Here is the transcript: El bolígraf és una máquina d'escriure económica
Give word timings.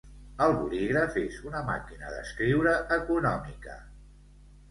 El 0.43 0.53
bolígraf 0.59 1.17
és 1.23 1.35
una 1.49 1.59
máquina 1.67 2.09
d'escriure 2.15 2.73
económica 2.99 3.77